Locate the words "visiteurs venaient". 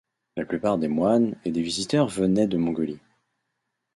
1.61-2.47